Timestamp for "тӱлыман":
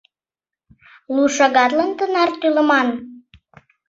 2.39-2.87